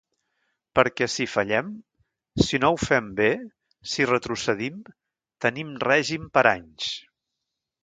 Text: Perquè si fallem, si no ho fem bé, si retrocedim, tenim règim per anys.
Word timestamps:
Perquè 0.77 1.07
si 1.15 1.27
fallem, 1.33 1.67
si 2.45 2.59
no 2.63 2.71
ho 2.71 2.79
fem 2.85 3.11
bé, 3.21 3.29
si 3.93 4.09
retrocedim, 4.13 4.81
tenim 5.47 5.73
règim 5.87 6.27
per 6.39 6.47
anys. 6.57 6.91